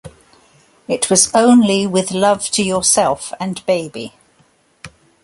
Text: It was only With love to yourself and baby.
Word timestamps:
It 0.87 1.11
was 1.11 1.29
only 1.35 1.85
With 1.85 2.09
love 2.09 2.49
to 2.53 2.63
yourself 2.63 3.33
and 3.39 3.63
baby. 3.67 4.13